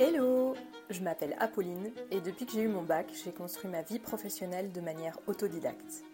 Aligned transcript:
Hello 0.00 0.54
Je 0.90 1.00
m'appelle 1.02 1.36
Apolline 1.38 1.92
et 2.10 2.20
depuis 2.20 2.46
que 2.46 2.52
j'ai 2.52 2.62
eu 2.62 2.68
mon 2.68 2.82
bac, 2.82 3.06
j'ai 3.24 3.32
construit 3.32 3.70
ma 3.70 3.82
vie 3.82 3.98
professionnelle 3.98 4.72
de 4.72 4.80
manière 4.80 5.18
autodidacte. 5.26 6.04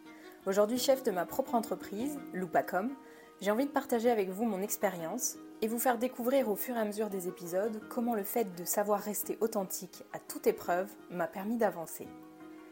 Aujourd'hui 0.46 0.78
chef 0.78 1.02
de 1.02 1.10
ma 1.10 1.26
propre 1.26 1.54
entreprise, 1.54 2.18
Loupacom, 2.32 2.90
j'ai 3.40 3.50
envie 3.50 3.66
de 3.66 3.70
partager 3.70 4.10
avec 4.10 4.28
vous 4.28 4.44
mon 4.44 4.60
expérience 4.60 5.36
et 5.62 5.68
vous 5.68 5.78
faire 5.78 5.98
découvrir 5.98 6.48
au 6.48 6.56
fur 6.56 6.76
et 6.76 6.80
à 6.80 6.84
mesure 6.84 7.08
des 7.08 7.26
épisodes 7.26 7.80
comment 7.88 8.14
le 8.14 8.22
fait 8.22 8.54
de 8.54 8.64
savoir 8.64 9.00
rester 9.00 9.38
authentique 9.40 10.04
à 10.12 10.18
toute 10.18 10.46
épreuve 10.46 10.90
m'a 11.10 11.26
permis 11.26 11.56
d'avancer. 11.56 12.06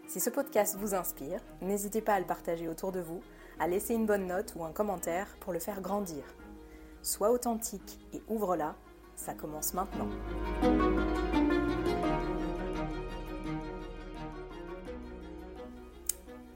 Si 0.07 0.21
ce 0.21 0.31
podcast 0.31 0.77
vous 0.79 0.95
inspire, 0.95 1.41
n'hésitez 1.61 2.01
pas 2.01 2.15
à 2.15 2.21
le 2.21 2.27
partager 2.27 2.69
autour 2.69 2.93
de 2.93 3.01
vous, 3.01 3.21
à 3.59 3.67
laisser 3.67 3.95
une 3.95 4.07
bonne 4.07 4.27
note 4.27 4.55
ou 4.57 4.65
un 4.65 4.73
commentaire 4.73 5.37
pour 5.41 5.53
le 5.53 5.59
faire 5.59 5.81
grandir. 5.81 6.25
Sois 7.03 7.31
authentique 7.31 7.99
et 8.13 8.23
ouvre-la, 8.29 8.75
ça 9.17 9.35
commence 9.35 9.73
maintenant. 9.75 10.09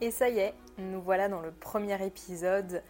Et 0.01 0.11
ça 0.11 0.29
y 0.29 0.41
est, 0.41 0.55
nous 0.79 1.01
voilà 1.01 1.29
dans 1.29 1.41
le 1.41 1.53
premier 1.53 2.05
épisode 2.05 2.83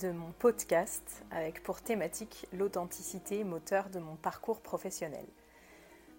de 0.00 0.10
mon 0.10 0.32
podcast 0.32 1.24
avec 1.30 1.62
pour 1.62 1.80
thématique 1.80 2.46
l'authenticité 2.52 3.44
moteur 3.44 3.88
de 3.88 4.00
mon 4.00 4.16
parcours 4.16 4.60
professionnel. 4.60 5.24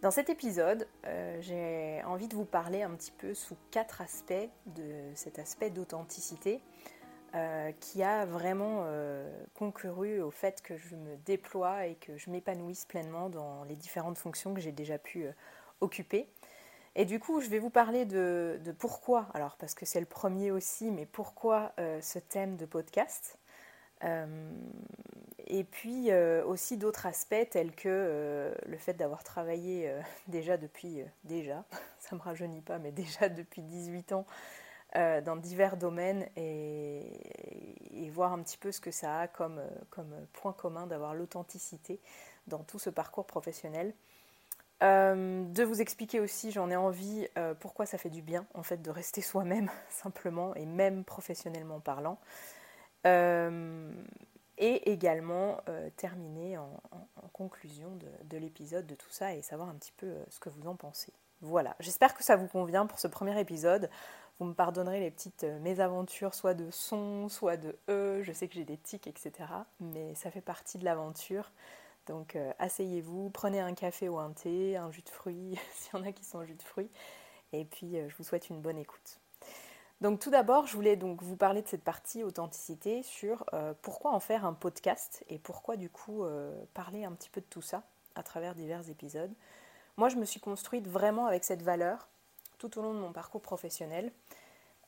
Dans 0.02 0.10
cet 0.10 0.30
épisode, 0.30 0.88
euh, 1.05 1.38
j'ai 1.41 2.02
envie 2.05 2.27
de 2.27 2.35
vous 2.35 2.46
parler 2.46 2.82
un 2.82 2.91
petit 2.91 3.12
peu 3.12 3.34
sous 3.35 3.55
quatre 3.70 4.02
aspects 4.02 4.49
de 4.66 5.12
cet 5.13 5.38
aspect 5.38 5.70
d'authenticité 5.70 6.60
euh, 7.35 7.71
qui 7.80 8.03
a 8.03 8.26
vraiment 8.26 8.84
euh, 8.85 9.30
concuru 9.53 10.21
au 10.21 10.31
fait 10.31 10.62
que 10.62 10.77
je 10.77 10.95
me 10.95 11.16
déploie 11.26 11.88
et 11.88 11.95
que 11.95 12.17
je 12.17 12.30
m'épanouisse 12.30 12.85
pleinement 12.85 13.30
dans 13.30 13.63
les 13.66 13.76
différentes 13.76 14.17
fonctions 14.17 14.54
que 14.54 14.62
j'ai 14.62 14.71
déjà 14.71 14.98
pu 14.98 15.26
occuper. 15.82 16.27
Et 16.96 17.05
du 17.05 17.20
coup, 17.20 17.40
je 17.40 17.49
vais 17.49 17.60
vous 17.60 17.70
parler 17.70 18.05
de, 18.05 18.60
pourquoi, 18.77 19.27
alors 19.34 19.55
parce 19.57 19.73
que 19.73 19.85
c'est 19.85 19.99
le 19.99 20.05
premier 20.05 20.51
aussi, 20.51 20.91
mais 20.91 21.05
pourquoi 21.05 21.71
euh, 21.79 22.01
ce 22.01 22.20
thème 22.20 22.57
de 22.57 22.65
podcast. 22.65 23.38
Euh, 24.04 24.51
et 25.48 25.63
puis 25.63 26.12
euh, 26.12 26.43
aussi 26.45 26.76
d'autres 26.76 27.05
aspects 27.05 27.49
tels 27.51 27.71
que 27.73 28.51
le 28.66 28.77
fait 28.77 28.93
d'avoir 28.93 29.23
travaillé 29.23 29.93
déjà 30.27 30.57
depuis, 30.57 31.04
déjà, 31.23 31.63
ça 31.99 32.16
me 32.16 32.21
rajeunit 32.21 32.62
pas, 32.62 32.77
mais 32.77 32.91
déjà 32.91 33.29
depuis 33.29 33.62
18 33.62 34.12
ans 34.12 34.26
dans 34.94 35.38
divers 35.38 35.78
domaines 35.78 36.28
et, 36.36 38.10
voir 38.12 38.34
un 38.34 38.44
petit 38.44 38.58
peu 38.58 38.74
ce 38.74 38.82
que 38.82 38.92
ça 38.92 39.22
a 39.22 39.28
comme, 39.30 39.62
comme 39.90 40.14
point 40.34 40.52
commun 40.52 40.86
d'avoir 40.86 41.14
l'authenticité 41.14 42.02
dans 42.48 42.60
tout 42.64 42.78
ce 42.78 42.90
parcours 42.90 43.26
professionnel. 43.26 43.94
Euh, 44.84 45.44
de 45.44 45.64
vous 45.64 45.80
expliquer 45.80 46.20
aussi, 46.20 46.52
j'en 46.52 46.72
ai 46.72 46.76
envie, 46.76 47.28
euh, 47.38 47.54
pourquoi 47.54 47.86
ça 47.86 48.00
fait 48.00 48.10
du 48.10 48.24
bien 48.24 48.48
en 48.56 48.64
fait 48.64 48.82
de 48.82 48.90
rester 48.90 49.22
soi-même 49.22 49.70
simplement 49.90 50.56
et 50.56 50.66
même 50.66 51.04
professionnellement 51.04 51.80
parlant. 51.80 52.20
Euh, 53.06 53.92
et 54.58 54.92
également 54.92 55.60
terminer 55.98 56.58
en, 56.60 56.70
conclusion 57.34 57.98
de, 58.26 58.38
l'épisode 58.38 58.86
de 58.86 58.94
tout 58.94 59.10
ça 59.10 59.34
et 59.34 59.42
savoir 59.42 59.70
un 59.70 59.74
petit 59.74 59.94
peu 59.98 60.14
ce 60.30 60.40
que 60.40 60.50
vous 60.50 60.68
en 60.68 60.76
pensez. 60.76 61.12
Voilà, 61.40 61.76
j'espère 61.80 62.14
que 62.14 62.24
ça 62.24 62.36
vous 62.36 62.46
convient 62.46 62.86
pour 62.86 63.00
ce 63.00 63.08
premier 63.08 63.40
épisode. 63.40 63.90
Vous 64.42 64.47
me 64.47 64.56
pardonnerez 64.56 65.00
les 65.00 65.12
petites 65.12 65.44
mésaventures, 65.44 66.34
soit 66.34 66.56
de 66.56 66.72
son, 66.72 67.30
soit 67.30 67.58
de 67.58 67.78
e, 67.90 68.24
je 68.24 68.31
sais 68.31 68.47
que 68.47 68.56
j'ai 68.56 68.66
des 68.66 68.78
tics, 68.78 69.06
etc. 69.06 69.31
Mais 69.80 70.16
ça 70.16 70.31
fait 70.31 70.42
partie 70.42 70.80
de 70.80 70.84
l'aventure. 70.84 71.52
Donc 72.08 72.36
euh, 72.36 72.52
asseyez-vous, 72.58 73.30
prenez 73.30 73.59
un 73.59 73.75
café 73.75 74.09
ou 74.09 74.18
un 74.18 74.31
thé, 74.31 74.78
un 74.78 74.90
jus 74.90 75.03
de 75.03 75.09
fruits, 75.09 75.59
s'il 75.75 75.94
y 75.94 76.02
en 76.02 76.03
a 76.03 76.12
qui 76.12 76.24
sont 76.24 76.40
en 76.40 76.44
jus 76.44 76.56
de 76.56 76.62
fruits, 76.64 76.90
et 77.53 77.66
puis 77.66 78.00
euh, 78.00 78.09
je 78.09 78.16
vous 78.18 78.24
souhaite 78.24 78.50
une 78.50 78.62
bonne 78.62 78.80
écoute. 78.80 79.19
Donc 80.01 80.19
tout 80.19 80.31
d'abord, 80.31 80.66
je 80.66 80.74
voulais 80.74 80.96
donc 80.96 81.22
vous 81.22 81.35
parler 81.35 81.62
de 81.62 81.68
cette 81.68 81.84
partie 81.84 82.24
authenticité 82.24 83.03
sur 83.03 83.46
euh, 83.53 83.75
pourquoi 83.84 84.12
en 84.12 84.19
faire 84.19 84.44
un 84.44 84.53
podcast 84.53 85.24
et 85.30 85.38
pourquoi 85.38 85.78
du 85.78 85.91
coup 85.91 86.25
parler 86.74 87.06
un 87.06 87.12
petit 87.12 87.30
peu 87.30 87.41
de 87.41 87.46
tout 87.46 87.62
ça 87.62 87.84
à 88.16 88.24
travers 88.24 88.56
divers 88.56 88.90
épisodes. 88.90 89.35
Moi, 89.97 90.09
je 90.09 90.16
me 90.16 90.25
suis 90.25 90.40
construite 90.40 90.88
vraiment 90.88 91.28
avec 91.28 91.44
cette 91.44 91.62
valeur 91.62 92.07
tout 92.61 92.77
au 92.77 92.83
long 92.83 92.94
de 92.94 92.99
mon 92.99 93.11
parcours 93.11 93.41
professionnel, 93.41 94.11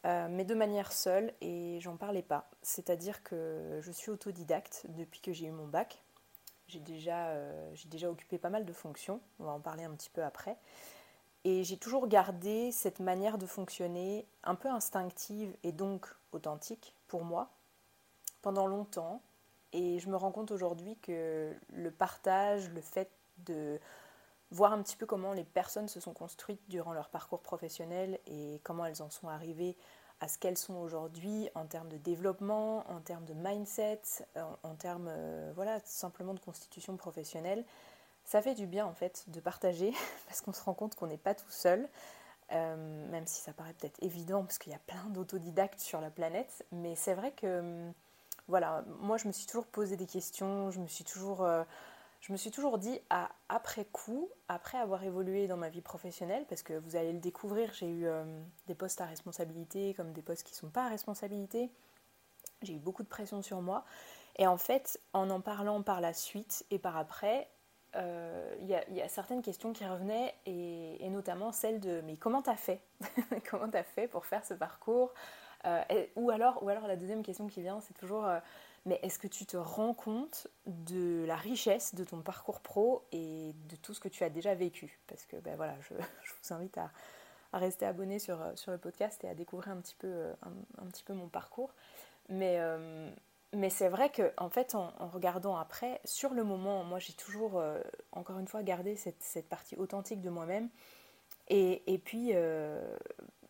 mais 0.05 0.43
de 0.43 0.53
manière 0.53 0.91
seule 0.91 1.33
et 1.41 1.79
j'en 1.79 1.95
parlais 1.95 2.21
pas. 2.21 2.49
C'est-à-dire 2.61 3.23
que 3.23 3.79
je 3.81 3.91
suis 3.91 4.11
autodidacte 4.11 4.85
depuis 4.89 5.21
que 5.21 5.31
j'ai 5.31 5.47
eu 5.47 5.51
mon 5.51 5.65
bac. 5.65 6.03
J'ai 6.67 6.79
déjà, 6.79 7.29
euh, 7.29 7.71
j'ai 7.73 7.89
déjà 7.89 8.09
occupé 8.09 8.37
pas 8.37 8.49
mal 8.49 8.65
de 8.65 8.73
fonctions, 8.73 9.19
on 9.39 9.45
va 9.45 9.51
en 9.51 9.59
parler 9.59 9.83
un 9.83 9.91
petit 9.91 10.09
peu 10.09 10.23
après. 10.23 10.57
Et 11.43 11.63
j'ai 11.63 11.77
toujours 11.77 12.07
gardé 12.07 12.71
cette 12.71 12.99
manière 12.99 13.37
de 13.37 13.45
fonctionner 13.45 14.25
un 14.43 14.55
peu 14.55 14.69
instinctive 14.69 15.55
et 15.63 15.71
donc 15.71 16.07
authentique 16.31 16.95
pour 17.07 17.23
moi 17.23 17.49
pendant 18.41 18.65
longtemps. 18.65 19.21
Et 19.73 19.99
je 19.99 20.09
me 20.09 20.15
rends 20.15 20.31
compte 20.31 20.51
aujourd'hui 20.51 20.97
que 21.01 21.53
le 21.73 21.91
partage, 21.91 22.69
le 22.69 22.81
fait 22.81 23.11
de 23.39 23.79
voir 24.53 24.71
un 24.71 24.81
petit 24.81 24.95
peu 24.95 25.05
comment 25.05 25.33
les 25.33 25.43
personnes 25.43 25.87
se 25.87 25.99
sont 25.99 26.13
construites 26.13 26.61
durant 26.69 26.93
leur 26.93 27.09
parcours 27.09 27.41
professionnel 27.41 28.19
et 28.27 28.61
comment 28.63 28.85
elles 28.85 29.01
en 29.01 29.09
sont 29.09 29.27
arrivées 29.27 29.75
à 30.21 30.27
ce 30.27 30.37
qu'elles 30.37 30.59
sont 30.59 30.75
aujourd'hui 30.75 31.49
en 31.55 31.65
termes 31.65 31.89
de 31.89 31.97
développement, 31.97 32.89
en 32.89 33.01
termes 33.01 33.25
de 33.25 33.33
mindset, 33.33 34.01
en, 34.63 34.75
termes 34.75 35.09
euh, 35.09 35.51
voilà, 35.55 35.79
simplement 35.83 36.35
de 36.35 36.39
constitution 36.39 36.95
professionnelle. 36.95 37.65
Ça 38.25 38.41
fait 38.41 38.53
du 38.53 38.67
bien 38.67 38.85
en 38.85 38.93
fait 38.93 39.25
de 39.27 39.39
partager 39.39 39.91
parce 40.27 40.41
qu'on 40.41 40.53
se 40.53 40.61
rend 40.61 40.75
compte 40.75 40.95
qu'on 40.95 41.07
n'est 41.07 41.17
pas 41.17 41.33
tout 41.33 41.49
seul, 41.49 41.89
euh, 42.51 43.09
même 43.09 43.25
si 43.25 43.41
ça 43.41 43.53
paraît 43.53 43.73
peut-être 43.73 44.01
évident 44.03 44.43
parce 44.43 44.59
qu'il 44.59 44.71
y 44.71 44.75
a 44.75 44.81
plein 44.85 45.09
d'autodidactes 45.09 45.79
sur 45.79 45.99
la 45.99 46.11
planète, 46.11 46.63
mais 46.71 46.95
c'est 46.95 47.15
vrai 47.15 47.31
que 47.31 47.59
hum, 47.59 47.93
voilà, 48.47 48.85
moi 48.99 49.17
je 49.17 49.27
me 49.27 49.31
suis 49.31 49.47
toujours 49.47 49.65
posé 49.65 49.97
des 49.97 50.05
questions, 50.05 50.69
je 50.69 50.79
me 50.79 50.87
suis 50.87 51.03
toujours 51.03 51.41
euh, 51.41 51.63
je 52.23 52.31
me 52.31 52.37
suis 52.37 52.51
toujours 52.51 52.77
dit, 52.77 53.01
à, 53.09 53.29
après 53.49 53.83
coup, 53.83 54.29
après 54.47 54.77
avoir 54.77 55.03
évolué 55.03 55.45
dans 55.47 55.57
ma 55.57 55.67
vie 55.67 55.81
professionnelle, 55.81 56.45
parce 56.47 56.63
que 56.63 56.71
vous 56.71 56.95
allez 56.95 57.11
le 57.11 57.19
découvrir, 57.19 57.73
j'ai 57.73 57.89
eu 57.89 58.05
euh, 58.05 58.23
des 58.67 58.75
postes 58.75 59.01
à 59.01 59.05
responsabilité 59.05 59.93
comme 59.93 60.13
des 60.13 60.21
postes 60.21 60.43
qui 60.43 60.53
ne 60.53 60.57
sont 60.57 60.69
pas 60.69 60.85
à 60.85 60.87
responsabilité. 60.87 61.69
J'ai 62.61 62.75
eu 62.75 62.79
beaucoup 62.79 63.03
de 63.03 63.09
pression 63.09 63.41
sur 63.41 63.61
moi. 63.61 63.83
Et 64.37 64.47
en 64.47 64.55
fait, 64.55 65.01
en 65.11 65.29
en 65.29 65.41
parlant 65.41 65.83
par 65.83 65.99
la 65.99 66.13
suite 66.13 66.65
et 66.71 66.79
par 66.79 66.95
après, 66.95 67.49
euh, 67.97 68.55
il 68.61 68.67
y, 68.67 69.01
a 69.01 69.09
certaines 69.09 69.41
questions 69.41 69.73
qui 69.73 69.85
revenaient, 69.85 70.33
et, 70.45 71.09
notamment 71.09 71.51
celle 71.51 71.81
de 71.81 71.99
mais 72.05 72.15
comment 72.15 72.41
t'as 72.41 72.55
fait 72.55 72.79
Comment 73.51 73.69
t'as 73.69 73.83
fait 73.83 74.07
pour 74.07 74.25
faire 74.25 74.45
ce 74.45 74.53
parcours? 74.53 75.13
Euh, 75.65 75.83
ou, 76.15 76.29
alors, 76.29 76.63
ou 76.63 76.69
alors 76.69 76.87
la 76.87 76.95
deuxième 76.95 77.21
question 77.21 77.47
qui 77.47 77.61
vient, 77.61 77.81
c'est 77.81 77.93
toujours 77.93 78.25
mais 78.85 78.99
est-ce 79.01 79.17
que 79.17 79.27
tu 79.27 79.45
te 79.45 79.55
rends 79.55 79.93
compte 79.93 80.47
de 80.65 81.23
la 81.25 81.37
richesse 81.37 81.95
de 81.95 82.03
ton 82.03 82.21
parcours 82.21 82.59
pro 82.59 83.05
et 83.11 83.53
de 83.69 83.75
tout 83.77 83.93
ce 83.93 83.99
que 83.99 84.09
tu 84.09 84.23
as 84.23 84.29
déjà 84.29 84.55
vécu? 84.55 84.99
Parce 85.07 85.25
que 85.25 85.37
ben 85.37 85.55
voilà, 85.55 85.75
je, 85.81 85.93
vous 85.95 86.53
invite 86.53 86.77
à, 86.77 86.91
rester 87.53 87.85
abonné 87.85 88.19
sur, 88.19 88.39
sur, 88.55 88.71
le 88.71 88.77
podcast 88.77 89.23
et 89.23 89.29
à 89.29 89.35
découvrir 89.35 89.73
un 89.73 89.77
petit 89.77 89.95
peu, 89.95 90.07
euh, 90.07 90.33
un, 90.81 90.85
petit 90.87 91.03
peu 91.03 91.13
mon 91.13 91.29
parcours. 91.29 91.73
Mais, 92.27 92.57
euh, 92.59 93.09
mais 93.53 93.69
c'est 93.69 93.89
vrai 93.89 94.09
que 94.09 94.33
en 94.37 94.49
fait, 94.49 94.75
en, 94.75 94.91
regardant 95.07 95.55
après, 95.55 96.01
sur 96.03 96.33
le 96.33 96.43
moment, 96.43 96.83
moi 96.83 96.99
j'ai 96.99 97.13
toujours, 97.13 97.59
euh, 97.59 97.79
encore 98.11 98.39
une 98.39 98.47
fois, 98.47 98.63
gardé 98.63 98.95
cette, 98.97 99.21
cette 99.21 99.47
partie 99.47 99.77
authentique 99.77 100.21
de 100.21 100.29
moi-même. 100.29 100.69
Et, 101.47 101.83
et, 101.93 101.97
puis, 101.97 102.33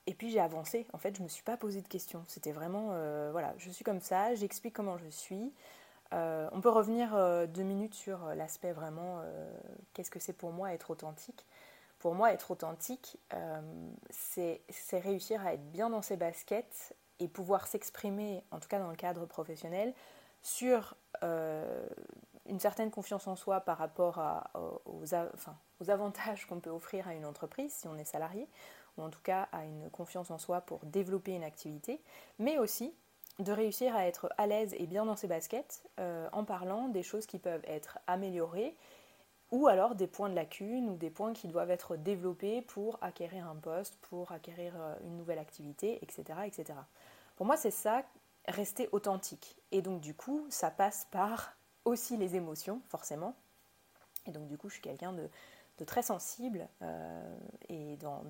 et 0.07 0.13
puis 0.13 0.31
j'ai 0.31 0.39
avancé. 0.39 0.85
En 0.93 0.97
fait, 0.97 1.15
je 1.15 1.21
ne 1.21 1.25
me 1.25 1.29
suis 1.29 1.43
pas 1.43 1.57
posé 1.57 1.81
de 1.81 1.87
questions. 1.87 2.23
C'était 2.27 2.51
vraiment, 2.51 2.89
euh, 2.91 3.29
voilà, 3.31 3.53
je 3.57 3.69
suis 3.69 3.83
comme 3.83 4.01
ça, 4.01 4.35
j'explique 4.35 4.73
comment 4.73 4.97
je 4.97 5.07
suis. 5.07 5.53
Euh, 6.13 6.47
on 6.51 6.61
peut 6.61 6.69
revenir 6.69 7.15
euh, 7.15 7.47
deux 7.47 7.63
minutes 7.63 7.95
sur 7.95 8.19
l'aspect 8.35 8.71
vraiment, 8.71 9.21
qu'est-ce 9.93 10.11
que 10.11 10.19
c'est 10.19 10.33
pour 10.33 10.51
moi 10.51 10.73
être 10.73 10.89
authentique. 10.89 11.45
Pour 11.99 12.15
moi, 12.15 12.33
être 12.33 12.51
authentique, 12.51 13.17
c'est 14.09 14.59
réussir 14.91 15.45
à 15.45 15.53
être 15.53 15.71
bien 15.71 15.89
dans 15.89 16.01
ses 16.01 16.17
baskets 16.17 16.93
et 17.19 17.29
pouvoir 17.29 17.65
s'exprimer, 17.65 18.43
en 18.51 18.59
tout 18.59 18.67
cas 18.67 18.79
dans 18.79 18.89
le 18.89 18.97
cadre 18.97 19.25
professionnel, 19.25 19.93
sur 20.41 20.97
une 21.21 22.59
certaine 22.59 22.91
confiance 22.91 23.25
en 23.27 23.37
soi 23.37 23.61
par 23.61 23.77
rapport 23.77 24.21
aux, 24.85 25.89
avantages 25.89 26.45
qu'on 26.45 26.59
peut 26.59 26.69
offrir 26.69 27.07
à 27.07 27.13
une 27.13 27.25
entreprise 27.25 27.71
si 27.71 27.87
on 27.87 27.95
est 27.95 28.03
salarié 28.03 28.49
ou 28.97 29.03
en 29.03 29.09
tout 29.09 29.21
cas 29.21 29.47
à 29.51 29.65
une 29.65 29.89
confiance 29.89 30.31
en 30.31 30.37
soi 30.37 30.61
pour 30.61 30.79
développer 30.85 31.33
une 31.33 31.43
activité, 31.43 32.01
mais 32.39 32.57
aussi 32.57 32.93
de 33.39 33.51
réussir 33.51 33.95
à 33.95 34.05
être 34.05 34.29
à 34.37 34.45
l'aise 34.45 34.75
et 34.77 34.85
bien 34.85 35.05
dans 35.05 35.15
ses 35.15 35.27
baskets 35.27 35.83
euh, 35.99 36.27
en 36.31 36.43
parlant 36.43 36.87
des 36.87 37.03
choses 37.03 37.25
qui 37.25 37.39
peuvent 37.39 37.63
être 37.65 37.97
améliorées 38.05 38.75
ou 39.51 39.67
alors 39.67 39.95
des 39.95 40.07
points 40.07 40.29
de 40.29 40.35
lacune 40.35 40.89
ou 40.89 40.95
des 40.95 41.09
points 41.09 41.33
qui 41.33 41.47
doivent 41.47 41.71
être 41.71 41.95
développés 41.95 42.61
pour 42.61 42.97
acquérir 43.01 43.47
un 43.47 43.55
poste, 43.55 43.95
pour 44.01 44.31
acquérir 44.31 44.73
euh, 44.77 44.95
une 45.03 45.17
nouvelle 45.17 45.39
activité, 45.39 45.99
etc. 46.01 46.39
etc. 46.45 46.79
Pour 47.35 47.45
moi, 47.45 47.57
c'est 47.57 47.71
ça, 47.71 48.03
rester 48.47 48.89
authentique. 48.91 49.55
Et 49.71 49.81
donc, 49.81 50.01
du 50.01 50.13
coup, 50.13 50.45
ça 50.49 50.69
passe 50.71 51.07
par 51.11 51.55
aussi 51.85 52.17
les 52.17 52.35
émotions, 52.35 52.81
forcément. 52.89 53.35
Et 54.25 54.31
donc 54.31 54.47
du 54.47 54.57
coup, 54.57 54.69
je 54.69 54.75
suis 54.75 54.81
quelqu'un 54.81 55.13
de, 55.13 55.29
très 55.85 56.03
sensible 56.03 56.67
et 57.69 57.97
dans, 57.97 58.23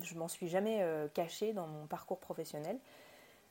je 0.00 0.14
m'en 0.14 0.28
suis 0.28 0.48
jamais 0.48 0.84
cachée 1.14 1.52
dans 1.52 1.66
mon 1.66 1.86
parcours 1.86 2.18
professionnel. 2.20 2.78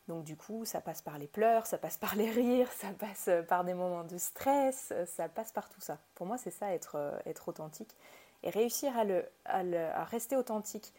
Donc 0.08 0.26
du 0.26 0.36
coup, 0.36 0.66
ça 0.66 0.82
passe 0.82 1.02
par 1.02 1.18
les 1.18 1.28
pleurs, 1.28 1.66
ça 1.66 1.78
passe 1.78 1.98
par 1.98 2.16
les 2.16 2.30
rires, 2.30 2.72
ça 2.72 2.90
passe 2.92 3.30
par 3.48 3.64
des 3.64 3.74
moments 3.74 4.04
de 4.04 4.18
stress, 4.18 4.94
ça 5.06 5.30
passe 5.30 5.52
par 5.52 5.70
tout 5.70 5.82
ça. 5.82 5.98
Pour 6.16 6.28
moi, 6.28 6.38
c'est 6.38 6.52
ça 6.52 6.74
être, 6.74 7.22
authentique. 7.48 7.96
Et 8.44 8.50
réussir 8.50 8.94
à, 9.46 10.04
rester 10.06 10.36
authentique 10.36 10.94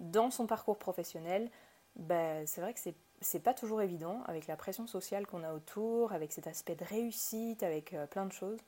dans 0.00 0.30
son 0.30 0.46
parcours 0.46 0.78
professionnel, 0.78 1.50
ben, 1.96 2.46
c'est 2.46 2.60
vrai 2.60 2.72
que 2.72 2.80
c'est 2.80 2.94
c'est 3.20 3.40
pas 3.40 3.54
toujours 3.54 3.82
évident 3.82 4.22
avec 4.26 4.46
la 4.46 4.56
pression 4.56 4.86
sociale 4.86 5.26
qu'on 5.26 5.42
a 5.42 5.52
autour, 5.52 6.12
avec 6.12 6.32
cet 6.32 6.46
aspect 6.46 6.74
de 6.74 6.84
réussite, 6.84 7.62
avec 7.62 7.92
euh, 7.92 8.06
plein 8.06 8.26
de 8.26 8.32
choses. 8.32 8.58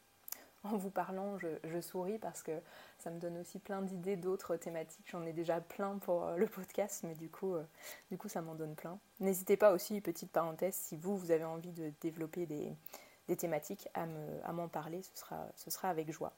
En 0.64 0.76
vous 0.76 0.90
parlant, 0.90 1.38
je, 1.38 1.80
souris 1.80 2.18
parce 2.18 2.42
que 2.42 2.52
ça 2.98 3.10
me 3.10 3.18
donne 3.18 3.38
aussi 3.38 3.58
plein 3.58 3.82
d'idées 3.82 4.16
d'autres 4.16 4.56
thématiques. 4.56 5.06
J'en 5.10 5.24
ai 5.24 5.32
déjà 5.32 5.60
plein 5.60 5.96
pour 5.98 6.26
euh, 6.26 6.36
le 6.36 6.46
podcast, 6.46 7.02
mais 7.06 7.14
du 7.14 7.30
coup, 7.30 7.54
euh, 7.54 7.64
du 8.10 8.18
coup 8.18 8.28
ça 8.28 8.42
m'en 8.42 8.54
donne 8.54 8.74
plein. 8.74 8.98
N'hésitez 9.20 9.56
pas 9.56 9.72
aussi, 9.72 10.00
petite 10.00 10.30
parenthèse, 10.30 10.74
si 10.74 10.96
vous, 10.96 11.16
vous 11.16 11.30
avez 11.30 11.44
envie 11.44 11.72
de 11.72 11.92
développer 12.00 12.46
des, 12.46 12.76
thématiques, 13.36 13.88
à 13.94 14.52
m'en 14.52 14.66
parler, 14.66 15.02
ce 15.02 15.70
sera, 15.70 15.88
avec 15.88 16.10
joie. 16.10 16.32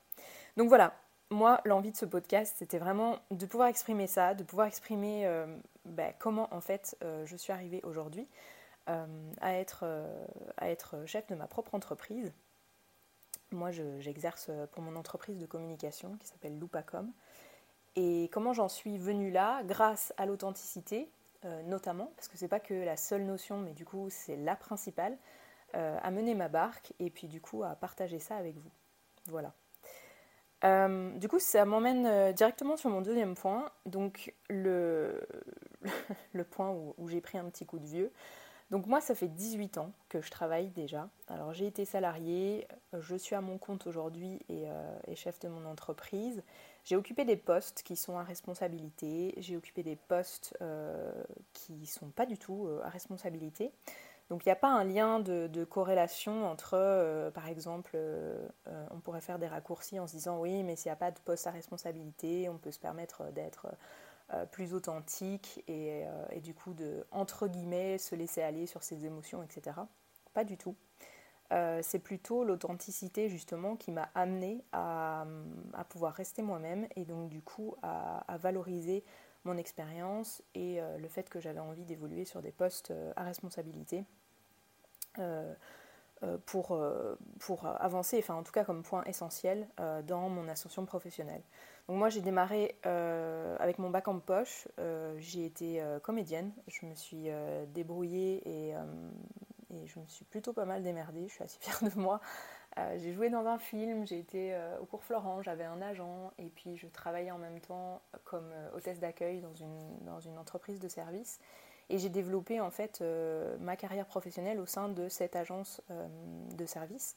Donc 0.59 0.69
voilà, 0.69 0.95
moi, 1.31 1.59
l'envie 1.65 1.91
de 1.91 1.97
ce 1.97 2.05
podcast, 2.05 2.55
c'était 2.59 2.79
vraiment 2.79 3.19
de 3.31 3.47
pouvoir 3.47 3.69
exprimer 3.69 4.07
ça, 4.07 4.35
de 4.35 4.45
pouvoir 4.45 4.67
exprimer 4.67 5.27
euh, 5.27 5.47
ben, 5.87 6.13
comment 6.19 6.53
en 6.55 6.61
fait 6.61 6.99
je 7.25 7.35
suis 7.35 7.51
arrivée 7.51 7.81
aujourd'hui 7.83 8.29
à 8.87 9.55
être 9.55 9.87
chef 11.07 11.27
de 11.29 11.35
ma 11.35 11.47
propre 11.47 11.75
entreprise. 11.75 12.31
Moi, 13.53 13.71
j'exerce 13.71 14.51
pour 14.73 14.83
mon 14.83 14.97
entreprise 14.97 15.39
de 15.39 15.47
communication 15.47 16.17
qui 16.19 16.27
s'appelle 16.27 16.59
Loupacom. 16.59 17.13
Et 17.97 18.29
comment 18.33 18.53
j'en 18.53 18.69
suis 18.69 18.99
venue 18.99 19.31
là? 19.31 19.63
Grâce 19.65 20.15
à 20.17 20.27
l'authenticité, 20.27 21.11
notamment, 21.67 22.11
parce 22.17 22.29
que 22.29 22.39
c'est 22.39 22.49
pas 22.49 22.61
que 22.61 22.73
la 22.73 22.97
seule 22.97 23.25
notion, 23.25 23.59
mais 23.59 23.73
du 23.73 23.85
coup, 23.85 24.09
c'est 24.11 24.37
la 24.37 24.57
principale, 24.57 25.17
à 25.75 26.11
mener 26.11 26.35
ma 26.35 26.49
barque 26.49 26.93
et 26.99 27.11
puis 27.11 27.29
du 27.29 27.41
coup 27.41 27.63
à 27.65 27.75
partager 27.75 28.19
ça 28.19 28.37
avec 28.37 28.57
vous. 28.57 28.71
Voilà. 29.27 29.53
Euh, 30.65 31.11
du 31.19 31.29
coup, 31.29 31.39
ça 31.39 31.65
m'emmène 31.65 32.07
euh, 32.07 32.33
directement 32.33 32.77
sur 32.77 32.91
mon 32.91 33.01
deuxième 33.01 33.35
point, 33.35 33.71
donc 33.85 34.33
le 34.49 35.27
point 36.51 36.71
où, 36.71 37.09
j'ai 37.09 37.21
pris 37.21 37.39
un 37.39 37.45
petit 37.47 37.67
coup 37.67 37.79
de 37.79 37.87
vieux. 37.87 38.13
Donc 38.73 38.87
moi, 38.87 39.01
ça 39.01 39.15
fait 39.15 39.29
18 39.29 39.79
ans 39.79 39.93
que 40.09 40.21
je 40.21 40.31
travaille 40.31 40.71
déjà. 40.71 41.09
Alors 41.29 41.53
j'ai 41.53 41.67
été 41.67 41.85
salariée, 41.85 42.67
je 42.99 43.15
suis 43.15 43.37
à 43.37 43.41
mon 43.41 43.59
compte 43.59 43.87
aujourd'hui 43.87 44.41
et, 44.49 44.69
euh, 44.69 45.15
chef 45.15 45.39
de 45.39 45.49
mon 45.49 45.65
entreprise. 45.67 46.43
J'ai 46.83 46.97
occupé 46.97 47.25
des 47.25 47.37
postes 47.37 47.85
qui 47.85 47.95
sont 47.95 48.19
à 48.19 48.25
responsabilité, 48.25 49.35
j'ai 49.37 49.57
occupé 49.57 49.85
des 49.85 49.95
postes 49.95 50.59
qui 51.53 51.73
ne 51.75 51.87
sont 51.87 52.09
pas 52.09 52.27
du 52.27 52.39
tout 52.39 52.69
à 52.83 52.89
responsabilité. 52.89 53.71
Donc 54.33 54.47
il 54.47 54.49
n'y 54.49 54.53
a 54.53 54.57
pas 54.57 54.71
un 54.71 54.85
lien 54.85 55.21
de, 55.21 55.65
corrélation 55.65 56.51
entre, 56.51 56.73
euh, 56.73 57.31
par 57.31 57.49
exemple, 57.49 57.91
euh, 57.97 58.35
euh, 58.67 58.87
on 58.91 58.99
pourrait 58.99 59.21
faire 59.21 59.39
des 59.39 59.47
raccourcis 59.47 60.01
en 60.01 60.07
se 60.07 60.13
disant 60.13 60.41
oui, 60.41 60.63
mais 60.63 60.75
s'il 60.75 60.89
n'y 60.89 60.95
a 60.95 60.97
pas 60.97 61.11
de 61.11 61.19
poste 61.19 61.47
à 61.47 61.51
responsabilité, 61.51 62.49
on 62.49 62.57
peut 62.57 62.71
se 62.71 62.79
permettre 62.79 63.31
d'être 63.33 63.67
plus 64.51 64.75
authentique 64.75 65.63
et, 65.69 66.05
du 66.43 66.55
coup 66.55 66.75
de, 66.75 67.07
entre 67.11 67.49
guillemets, 67.49 67.99
se 67.99 68.15
laisser 68.15 68.43
aller 68.43 68.67
sur 68.67 68.83
ses 68.83 69.05
émotions, 69.05 69.43
etc. 69.43 69.77
Pas 70.33 70.45
du 70.45 70.57
tout. 70.57 70.75
c'est 71.51 71.99
plutôt 71.99 72.45
l'authenticité 72.45 73.29
justement 73.29 73.77
qui 73.77 73.91
m'a 73.91 74.09
amené 74.15 74.65
à, 74.73 75.27
pouvoir 75.91 76.15
rester 76.15 76.43
moi-même 76.43 76.87
et 76.97 77.05
donc 77.05 77.29
du 77.29 77.43
coup 77.43 77.77
à, 77.83 78.25
valoriser 78.39 79.05
mon 79.45 79.57
expérience 79.59 80.43
et 80.55 80.81
le 80.99 81.09
fait 81.09 81.29
que 81.29 81.41
j'avais 81.41 81.61
envie 81.61 81.85
d'évoluer 81.85 82.25
sur 82.25 82.41
des 82.41 82.53
postes 82.53 82.93
à 83.17 83.25
responsabilité 83.25 84.05
euh, 85.19 85.55
euh, 86.23 86.39
pour, 86.47 86.71
euh, 86.71 87.17
pour 87.41 87.67
avancer, 87.67 88.17
enfin 88.17 88.35
en 88.35 88.45
tout 88.45 88.53
cas 88.53 88.63
comme 88.63 88.85
point 88.85 89.03
essentiel 89.07 89.67
dans 90.07 90.29
mon 90.29 90.47
ascension 90.47 90.87
professionnelle. 90.87 91.43
Donc 91.89 91.99
moi 91.99 92.09
j'ai 92.09 92.21
démarré 92.21 92.77
avec 92.85 93.79
mon 93.79 93.91
bac 93.91 94.09
en 94.09 94.19
poche, 94.19 94.69
j'ai 95.19 95.45
été 95.45 95.83
comédienne, 96.03 96.53
je 96.69 96.87
me 96.87 96.95
suis 96.95 97.29
débrouillée 97.75 98.43
et, 98.49 98.75
je 99.87 99.99
me 99.99 100.07
suis 100.07 100.25
plutôt 100.25 100.53
pas 100.53 100.65
mal 100.65 100.83
démerdée, 100.83 101.27
je 101.29 101.35
suis 101.35 101.43
assez 101.43 101.59
fière 101.61 101.83
de 101.83 101.99
moi. 101.99 102.21
j'ai 102.97 103.13
joué 103.13 103.31
dans 103.31 103.47
un 103.47 103.59
film, 103.59 104.07
j'ai 104.07 104.19
été 104.19 104.57
au 104.81 104.85
cours 104.85 105.03
Florent, 105.03 105.43
j'avais 105.43 105.65
un 105.65 105.83
agent 105.83 106.33
et 106.39 106.51
puis 106.51 106.77
je 106.77 106.87
travaillais 106.87 107.33
en 107.33 107.39
même 107.39 107.61
temps 107.61 108.01
comme 108.25 108.53
hôtesse 108.77 109.01
d'accueil 109.01 109.41
dans 109.41 109.55
une, 109.55 110.05
dans 110.07 110.21
une 110.21 110.39
entreprise 110.39 110.79
de 110.79 110.89
service. 110.89 111.41
Et 111.93 111.99
j'ai 111.99 112.09
développé 112.09 112.59
en 112.59 112.71
fait 112.71 113.01
euh, 113.01 113.57
ma 113.61 113.77
carrière 113.77 114.07
professionnelle 114.07 114.59
au 114.59 114.67
sein 114.67 114.89
de 114.89 115.09
cette 115.09 115.37
agence 115.37 115.83
euh, 115.91 116.09
de 116.57 116.65
service. 116.65 117.17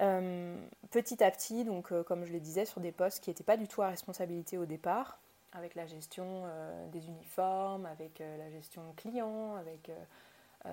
Euh, 0.00 0.56
petit 0.90 1.22
à 1.24 1.30
petit, 1.30 1.64
donc 1.64 1.92
comme 2.04 2.24
je 2.24 2.32
le 2.32 2.40
disais, 2.40 2.64
sur 2.64 2.80
des 2.80 2.92
postes 2.92 3.22
qui 3.22 3.30
n'étaient 3.30 3.44
pas 3.44 3.56
du 3.56 3.68
tout 3.68 3.82
à 3.82 3.88
responsabilité 3.88 4.58
au 4.58 4.66
départ, 4.66 5.18
avec 5.52 5.74
la 5.74 5.86
gestion 5.86 6.44
des 6.92 7.06
uniformes, 7.06 7.86
avec 7.86 8.18
la 8.18 8.50
gestion 8.50 8.82
client, 8.96 9.54
avec 9.56 9.90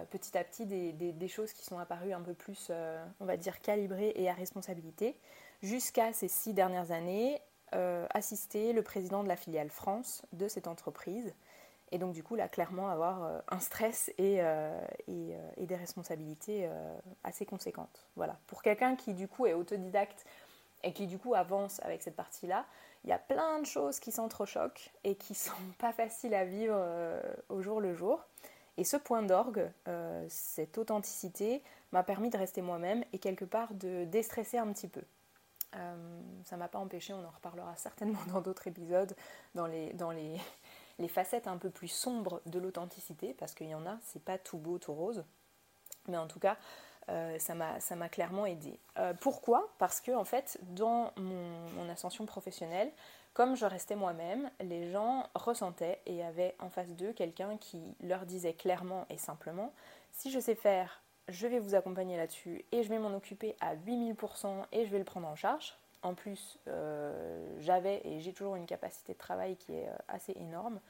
petit 0.10 0.38
à 0.38 0.44
petit 0.44 0.66
des, 0.66 0.92
des, 0.92 1.28
choses 1.30 1.54
qui 1.54 1.64
sont 1.64 1.80
apparues 1.80 2.12
un 2.12 2.20
peu 2.20 2.34
plus, 2.34 2.70
on 3.22 3.26
va 3.26 3.38
dire, 3.38 3.62
calibrées 3.62 4.12
et 4.16 4.30
à 4.30 4.34
responsabilité, 4.34 5.16
jusqu'à 5.62 6.12
ces 6.12 6.28
six 6.28 6.54
dernières 6.54 6.92
années, 6.92 7.40
assister 8.10 8.74
le 8.74 8.82
président 8.82 9.24
de 9.24 9.30
la 9.30 9.38
filiale 9.38 9.70
France 9.70 10.22
de 10.34 10.50
cette 10.50 10.68
entreprise 10.68 11.34
et 11.94 12.00
donc 12.00 12.12
du 12.12 12.24
coup, 12.24 12.34
là, 12.34 12.48
clairement, 12.48 12.90
avoir 12.90 13.24
euh, 13.24 13.40
un 13.50 13.60
stress 13.60 14.10
et, 14.18 14.42
euh, 14.42 14.84
euh, 15.10 15.38
des 15.58 15.76
responsabilités 15.76 16.68
assez 17.24 17.46
conséquentes. 17.46 18.08
Voilà. 18.16 18.38
Pour 18.48 18.64
quelqu'un 18.64 18.96
qui 18.96 19.14
du 19.14 19.28
coup 19.28 19.46
est 19.46 19.54
autodidacte 19.54 20.26
et 20.84 20.92
qui 20.92 21.06
du 21.06 21.20
coup 21.20 21.36
avance 21.36 21.80
avec 21.84 22.02
cette 22.02 22.16
partie-là, 22.16 22.66
il 23.04 23.12
y 23.12 23.14
a 23.14 23.20
plein 23.20 23.60
de 23.60 23.66
choses 23.66 24.00
qui 24.00 24.12
s'entrechoquent 24.12 24.92
et 25.04 25.16
qui 25.16 25.36
sont 25.36 25.54
pas 25.78 25.94
faciles 25.94 26.34
à 26.34 26.46
vivre 26.46 26.76
au 27.50 27.62
jour 27.62 27.80
le 27.80 27.94
jour. 27.94 28.26
Et 28.78 28.84
ce 28.84 28.98
point 28.98 29.22
d'orgue, 29.22 29.70
cette 30.30 30.80
authenticité, 30.80 31.62
m'a 31.92 32.02
permis 32.02 32.32
de 32.32 32.38
rester 32.38 32.64
moi-même 32.64 33.04
et 33.14 33.20
quelque 33.20 33.46
part 33.46 33.72
de 33.76 34.06
déstresser 34.06 34.58
un 34.58 34.74
petit 34.74 34.88
peu. 34.88 35.04
ça 36.44 36.58
m'a 36.58 36.68
pas 36.68 36.80
empêché, 36.80 37.14
on 37.14 37.24
en 37.24 37.30
reparlera 37.30 37.76
certainement 37.76 38.20
dans 38.34 38.42
d'autres 38.42 38.66
épisodes, 38.66 39.16
dans 39.54 39.68
les, 39.68 39.94
dans 39.94 40.10
les, 40.10 40.42
les 41.00 41.08
facettes 41.08 41.48
un 41.48 41.58
peu 41.58 41.70
plus 41.70 41.88
sombres 41.88 42.42
de 42.46 42.60
l'authenticité, 42.60 43.34
parce 43.34 43.54
qu'il 43.54 43.68
y 43.68 43.76
en 43.76 43.86
a, 43.86 43.98
c'est 44.02 44.24
pas 44.24 44.38
tout 44.38 44.58
beau, 44.58 44.78
tout 44.78 44.94
rose. 44.94 45.24
Mais 46.08 46.18
en 46.18 46.28
tout 46.28 46.40
cas, 46.40 46.58
euh, 47.10 47.38
ça 47.40 47.56
m'a 47.56 48.10
clairement 48.10 48.46
aidé. 48.46 48.80
Euh, 48.98 49.14
pourquoi? 49.20 49.70
Parce 49.78 50.00
que 50.00 50.12
en 50.12 50.24
fait, 50.24 50.60
dans 50.62 51.12
mon, 51.18 51.90
ascension 51.90 52.26
professionnelle, 52.26 52.92
comme 53.34 53.56
je 53.56 53.66
restais 53.66 53.96
moi-même, 53.96 54.50
les 54.62 54.92
gens 54.92 55.28
ressentaient 55.36 56.00
et 56.06 56.24
avaient 56.24 56.56
en 56.60 56.70
face 56.70 56.96
d'eux 56.96 57.14
quelqu'un 57.14 57.58
qui 57.58 57.96
leur 58.02 58.26
disait 58.26 58.54
clairement 58.54 59.06
et 59.10 59.18
simplement 59.18 59.74
si 60.12 60.32
je 60.32 60.40
sais 60.40 60.56
faire, 60.56 61.02
je 61.28 61.48
vais 61.48 61.60
vous 61.60 61.76
accompagner 61.76 62.16
là-dessus 62.16 62.64
et 62.72 62.84
je 62.84 62.90
vais 62.90 63.00
m'en 63.00 63.16
occuper 63.16 63.56
à 63.60 63.76
8000% 63.76 64.66
et 64.72 64.86
je 64.86 64.92
vais 64.92 65.00
le 65.00 65.04
prendre 65.04 65.28
en 65.28 65.36
charge. 65.36 65.76
En 66.04 66.16
plus, 66.16 66.60
euh, 66.68 67.48
j'avais 67.60 68.02
et 68.04 68.20
j'ai 68.20 68.34
toujours 68.34 68.58
une 68.58 68.66
capacité 68.66 69.14
de 69.14 69.18
travail 69.18 69.56
qui 69.56 69.74
est 69.74 69.88
euh, 69.88 69.96
assez 70.10 70.34
énorme. 70.34 70.82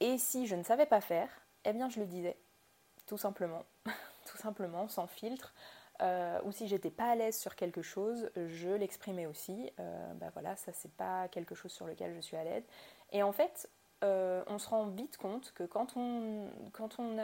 Et 0.00 0.18
si 0.18 0.48
je 0.48 0.56
ne 0.56 0.64
savais 0.64 0.86
pas 0.86 1.00
faire, 1.00 1.28
eh 1.64 1.72
bien 1.72 1.88
je 1.88 2.00
le 2.00 2.06
disais, 2.06 2.36
tout 3.06 3.16
simplement, 3.16 3.64
tout 4.26 4.36
simplement, 4.36 4.88
sans 4.88 5.06
filtre. 5.06 5.54
Euh, 6.00 6.40
ou 6.44 6.52
si 6.52 6.68
j'étais 6.68 6.90
pas 6.90 7.10
à 7.10 7.14
l'aise 7.14 7.38
sur 7.38 7.56
quelque 7.56 7.82
chose, 7.82 8.30
je 8.36 8.70
l'exprimais 8.70 9.26
aussi. 9.26 9.72
ben 9.78 10.30
voilà, 10.32 10.54
ça 10.54 10.72
c'est 10.72 10.92
pas 10.92 11.26
quelque 11.28 11.56
chose 11.56 11.72
sur 11.72 11.86
lequel 11.86 12.14
je 12.14 12.20
suis 12.20 12.36
à 12.36 12.44
l'aise. 12.44 12.62
Et 13.10 13.24
en 13.24 13.32
fait, 13.32 13.68
on 14.02 14.58
se 14.58 14.68
rend 14.68 14.86
vite 14.86 15.16
compte 15.16 15.52
que 15.56 15.64
quand 15.64 15.96
on, 15.96 16.50
quand 16.70 17.00
on 17.00 17.18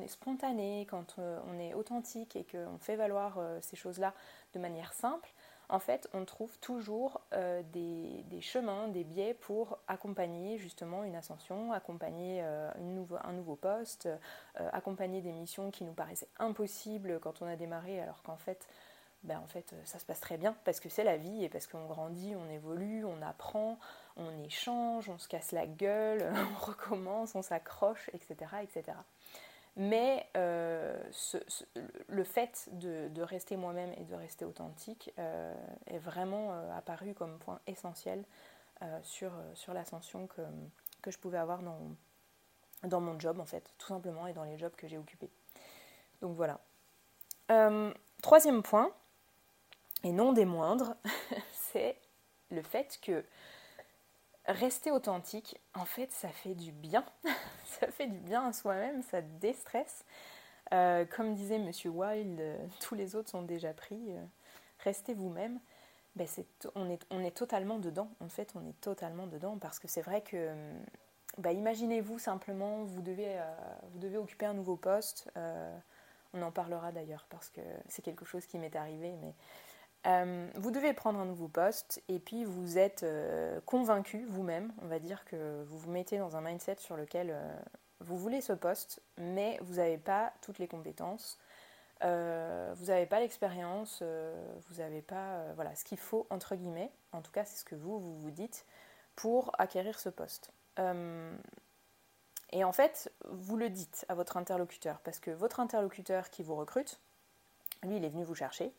est 0.00 0.08
spontané, 0.08 0.86
quand 0.88 1.16
on 1.18 1.58
est 1.58 1.74
authentique 1.74 2.36
et 2.36 2.44
qu'on 2.44 2.78
fait 2.78 2.96
valoir 2.96 3.38
ces 3.60 3.76
choses-là 3.76 4.14
de 4.54 4.58
manière 4.58 4.94
simple, 4.94 5.30
en 5.68 5.78
fait, 5.78 6.08
on 6.12 6.24
trouve 6.24 6.58
toujours 6.58 7.20
euh, 7.32 7.62
des, 7.72 8.40
chemins, 8.40 8.88
des 8.88 9.04
biais 9.04 9.34
pour 9.34 9.78
accompagner 9.88 10.58
justement 10.58 11.04
une 11.04 11.16
ascension, 11.16 11.72
accompagner 11.72 12.40
euh, 12.42 12.70
un 13.24 13.32
nouveau 13.32 13.56
poste, 13.56 14.06
euh, 14.06 14.68
accompagner 14.72 15.22
des 15.22 15.32
missions 15.32 15.70
qui 15.70 15.84
nous 15.84 15.94
paraissaient 15.94 16.28
impossibles 16.38 17.18
quand 17.20 17.40
on 17.40 17.46
a 17.46 17.56
démarré, 17.56 18.00
alors 18.00 18.22
qu'en 18.22 18.36
fait, 18.36 18.68
ben, 19.22 19.38
en 19.38 19.46
fait, 19.46 19.74
ça 19.84 19.98
se 19.98 20.04
passe 20.04 20.20
très 20.20 20.36
bien 20.36 20.54
parce 20.64 20.80
que 20.80 20.90
c'est 20.90 21.04
la 21.04 21.16
vie 21.16 21.44
et 21.44 21.48
parce 21.48 21.66
qu'on 21.66 21.86
grandit, 21.86 22.34
on 22.36 22.50
évolue, 22.50 23.06
on 23.06 23.22
apprend, 23.22 23.78
on 24.16 24.42
échange, 24.42 25.08
on 25.08 25.18
se 25.18 25.28
casse 25.28 25.52
la 25.52 25.66
gueule, 25.66 26.30
on 26.54 26.64
recommence, 26.66 27.34
on 27.34 27.42
s'accroche, 27.42 28.10
etc., 28.12 28.36
etc. 28.62 28.98
Mais 29.76 30.28
le 30.34 32.24
fait 32.24 32.68
de, 32.72 33.22
rester 33.22 33.56
moi-même 33.56 33.92
et 33.94 34.04
de 34.04 34.14
rester 34.14 34.44
authentique 34.44 35.12
est 35.16 35.98
vraiment 35.98 36.52
apparu 36.76 37.12
comme 37.14 37.38
point 37.38 37.60
essentiel 37.66 38.24
sur, 39.02 39.32
sur 39.54 39.74
l'ascension 39.74 40.28
que, 40.28 40.42
que 41.02 41.10
je 41.10 41.18
pouvais 41.18 41.38
avoir 41.38 41.62
dans, 41.62 41.96
dans 42.84 43.00
mon 43.00 43.18
job 43.18 43.40
en 43.40 43.46
fait, 43.46 43.72
tout 43.78 43.88
simplement, 43.88 44.26
et 44.26 44.32
dans 44.32 44.44
les 44.44 44.58
jobs 44.58 44.74
que 44.74 44.88
j'ai 44.88 44.98
occupés. 44.98 45.30
Donc 46.20 46.36
voilà. 46.36 46.60
Euh, 47.50 47.92
troisième 48.22 48.62
point, 48.62 48.90
et 50.02 50.12
non 50.12 50.32
des 50.32 50.44
moindres, 50.44 50.96
c'est 51.52 51.98
le 52.50 52.62
fait 52.62 52.98
que 53.02 53.24
rester 54.46 54.90
authentique, 54.90 55.60
en 55.74 55.84
fait, 55.84 56.10
ça 56.12 56.28
fait 56.28 56.54
du 56.54 56.72
bien. 56.72 57.04
ça 57.66 57.86
fait 57.88 58.06
du 58.06 58.18
bien 58.18 58.46
à 58.46 58.52
soi-même, 58.52 59.02
ça 59.02 59.20
déstresse. 59.22 60.04
Euh, 60.72 61.04
comme 61.04 61.34
disait 61.34 61.58
Monsieur 61.58 61.90
Wilde, 61.90 62.40
euh, 62.40 62.66
tous 62.80 62.94
les 62.94 63.16
autres 63.16 63.30
sont 63.30 63.42
déjà 63.42 63.72
pris. 63.72 64.00
restez 64.80 65.14
vous-même. 65.14 65.60
Ben 66.16 66.28
on, 66.76 66.88
est, 66.88 67.30
totalement 67.32 67.78
dedans. 67.78 68.08
En 68.20 68.28
fait, 68.28 68.52
on 68.54 68.64
est 68.64 68.80
totalement 68.80 69.26
dedans 69.26 69.58
parce 69.58 69.80
que 69.80 69.88
c'est 69.88 70.00
vrai 70.00 70.22
que 70.22 70.54
bah, 71.38 71.52
imaginez-vous 71.52 72.18
simplement, 72.18 72.84
vous 72.84 73.02
devez, 73.02 73.38
euh, 73.38 73.42
vous 73.92 73.98
devez 73.98 74.16
occuper 74.16 74.46
un 74.46 74.54
nouveau 74.54 74.76
poste. 74.76 75.28
Euh, 75.36 75.76
on 76.32 76.42
en 76.42 76.52
parlera 76.52 76.92
d'ailleurs 76.92 77.26
parce 77.30 77.50
que 77.50 77.60
c'est 77.88 78.02
quelque 78.02 78.24
chose 78.24 78.46
qui 78.46 78.58
m'est 78.58 78.76
arrivé. 78.76 79.16
Mais 79.20 79.34
euh, 80.06 80.48
vous 80.56 80.70
devez 80.70 80.92
prendre 80.92 81.18
un 81.18 81.24
nouveau 81.24 81.48
poste 81.48 82.02
et 82.08 82.18
puis 82.18 82.44
vous 82.44 82.78
êtes 82.78 83.06
convaincu 83.66 84.24
vous-même, 84.28 84.72
on 84.82 84.86
va 84.86 84.98
dire 84.98 85.24
que 85.24 85.62
vous 85.64 85.78
vous 85.78 85.90
mettez 85.90 86.18
dans 86.18 86.36
un 86.36 86.40
mindset 86.40 86.76
sur 86.78 86.96
lequel 86.96 87.34
vous 88.00 88.18
voulez 88.18 88.40
ce 88.40 88.52
poste, 88.52 89.00
mais 89.16 89.58
vous 89.62 89.74
n'avez 89.74 89.98
pas 89.98 90.32
toutes 90.42 90.58
les 90.58 90.68
compétences. 90.68 91.38
vous 92.02 92.86
n'avez 92.86 93.06
pas 93.06 93.20
l'expérience, 93.20 94.02
vous 94.02 94.76
n'avez 94.82 95.00
pas 95.00 95.44
voilà, 95.54 95.74
ce 95.74 95.84
qu'il 95.84 95.98
faut, 95.98 96.26
entre 96.30 96.54
guillemets, 96.54 96.90
en 97.12 97.22
tout 97.22 97.32
cas 97.32 97.44
c'est 97.44 97.56
ce 97.56 97.64
que 97.64 97.74
vous, 97.74 97.98
vous 97.98 98.18
vous 98.18 98.30
dites, 98.30 98.66
pour 99.16 99.52
acquérir 99.58 99.98
ce 99.98 100.08
poste. 100.08 100.52
Euh, 100.78 101.36
et 102.50 102.64
en 102.64 102.72
fait, 102.72 103.12
vous 103.30 103.56
le 103.56 103.70
dites 103.70 104.04
à 104.08 104.14
votre 104.14 104.36
interlocuteur, 104.36 105.00
parce 105.00 105.18
que 105.18 105.30
votre 105.30 105.60
interlocuteur 105.60 106.30
qui 106.30 106.42
vous 106.42 106.54
recrute, 106.54 107.00
lui, 107.82 107.96
il 107.96 108.04
est 108.04 108.08
venu 108.08 108.24
vous 108.24 108.34
chercher. 108.34 108.72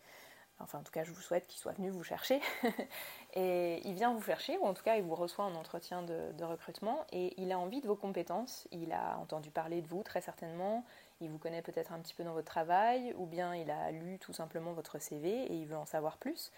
Enfin, 0.59 0.79
en 0.79 0.83
tout 0.83 0.91
cas, 0.91 1.03
je 1.03 1.11
vous 1.11 1.21
souhaite 1.21 1.47
qu'il 1.47 1.59
soit 1.59 1.73
venu 1.73 1.89
vous 1.89 2.03
chercher. 2.03 2.41
et 3.33 3.81
il 3.85 3.93
vient 3.93 4.13
vous 4.13 4.21
chercher, 4.21 4.57
ou 4.57 4.65
en 4.65 4.73
tout 4.73 4.83
cas, 4.83 4.95
il 4.95 5.03
vous 5.03 5.15
reçoit 5.15 5.45
en 5.45 5.53
entretien 5.55 6.01
de, 6.01 6.43
recrutement, 6.43 7.05
et 7.11 7.39
il 7.41 7.51
a 7.51 7.59
envie 7.59 7.81
de 7.81 7.87
vos 7.87 7.95
compétences. 7.95 8.67
Il 8.71 8.93
a 8.93 9.17
entendu 9.19 9.51
parler 9.51 9.81
de 9.81 9.87
vous, 9.87 10.01
très 10.03 10.21
certainement. 10.21 10.85
Il 11.19 11.29
vous 11.29 11.37
connaît 11.37 11.61
peut-être 11.61 11.91
un 11.91 11.99
petit 11.99 12.13
peu 12.13 12.23
dans 12.23 12.33
votre 12.33 12.47
travail, 12.47 13.13
ou 13.17 13.25
bien 13.25 13.53
il 13.53 13.69
a 13.69 13.91
lu 13.91 14.17
tout 14.19 14.33
simplement 14.33 14.71
votre 14.71 14.99
CV 14.99 15.29
et 15.29 15.53
il 15.53 15.67
veut 15.67 15.77
en 15.77 15.85
savoir 15.85 16.17
plus. 16.17 16.51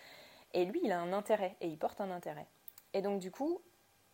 Et 0.53 0.65
lui, 0.65 0.79
il 0.83 0.91
a 0.91 0.99
un 0.99 1.11
intérêt, 1.11 1.55
et 1.61 1.67
il 1.67 1.77
porte 1.77 1.99
un 1.99 2.11
intérêt. 2.11 2.47
Et 2.93 3.01
donc, 3.01 3.19
du 3.19 3.31
coup, 3.31 3.61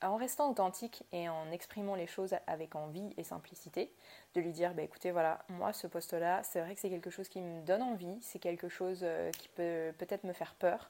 en 0.04 0.18
restant 0.18 0.50
authentique 0.50 1.04
et 1.12 1.30
en 1.30 1.52
exprimant 1.52 1.96
les 1.96 2.08
choses 2.08 2.36
avec 2.48 2.76
envie 2.76 3.14
et 3.18 3.24
simplicité, 3.24 3.92
de 4.36 4.42
lui 4.42 4.52
dire 4.52 4.74
bah, 4.74 4.84
écoutez, 4.84 5.12
voilà, 5.12 5.40
moi 5.50 5.74
ce 5.74 5.88
poste-là, 5.88 6.42
c'est 6.44 6.62
vrai 6.62 6.76
que 6.76 6.82
c'est 6.82 6.90
quelque 6.90 7.10
chose 7.10 7.30
qui 7.30 7.42
me 7.42 7.62
donne 7.62 7.82
envie, 7.82 8.18
c'est 8.22 8.40
quelque 8.40 8.70
chose 8.70 9.02
euh, 9.04 9.32
qui 9.32 9.48
peut 9.50 9.94
peut-être 9.98 10.24
me 10.24 10.34
faire 10.34 10.56
peur. 10.56 10.90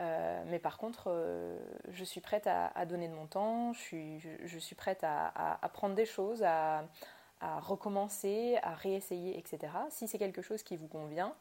Euh, 0.00 0.42
mais 0.46 0.58
par 0.58 0.78
contre, 0.78 1.04
euh, 1.08 1.56
je 1.88 2.04
suis 2.04 2.20
prête 2.20 2.46
à, 2.46 2.84
donner 2.86 3.08
de 3.08 3.14
mon 3.14 3.26
temps, 3.26 3.72
je 3.72 3.78
suis, 3.80 4.20
je, 4.20 4.58
suis 4.58 4.74
prête 4.74 5.04
à, 5.04 5.58
prendre 5.72 5.94
des 5.94 6.06
choses, 6.06 6.42
à, 6.42 6.84
à, 7.40 7.60
recommencer, 7.60 8.58
à 8.62 8.74
réessayer, 8.74 9.38
etc. 9.38 9.72
Si 9.90 10.08
c'est 10.08 10.18
quelque 10.18 10.42
chose 10.42 10.62
qui 10.62 10.76
vous 10.76 10.88
convient, 10.88 11.34